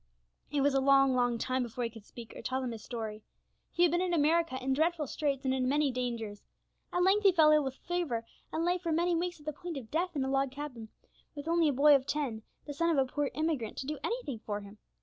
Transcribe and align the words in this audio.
It 0.49 0.61
was 0.61 0.73
a 0.73 0.79
long, 0.81 1.13
long 1.13 1.37
time 1.37 1.61
before 1.61 1.83
he 1.83 1.89
could 1.91 2.07
speak, 2.07 2.31
or 2.31 2.37
could 2.37 2.45
tell 2.45 2.59
them 2.59 2.71
his 2.71 2.83
story. 2.83 3.21
He 3.69 3.83
had 3.83 3.91
been 3.91 4.01
in 4.01 4.15
America 4.15 4.57
in 4.59 4.73
dreadful 4.73 5.05
straits 5.05 5.45
and 5.45 5.53
in 5.53 5.69
many 5.69 5.91
dangers. 5.91 6.41
At 6.91 7.03
length 7.03 7.21
he 7.21 7.31
fell 7.31 7.51
ill 7.51 7.63
with 7.63 7.75
fever, 7.75 8.25
and 8.51 8.65
lay 8.65 8.79
for 8.79 8.91
many 8.91 9.15
weeks 9.15 9.39
at 9.39 9.45
the 9.45 9.53
point 9.53 9.77
of 9.77 9.91
death, 9.91 10.15
in 10.15 10.23
a 10.25 10.31
log 10.31 10.49
cabin, 10.49 10.89
with 11.35 11.47
only 11.47 11.67
a 11.69 11.73
boy 11.73 11.93
of 11.93 12.07
ten, 12.07 12.41
the 12.65 12.73
son 12.73 12.89
of 12.89 12.97
a 12.97 13.11
poor 13.11 13.29
emigrant, 13.35 13.77
to 13.77 13.85
do 13.85 13.99
anything 14.03 14.39
for 14.39 14.61
him. 14.61 14.79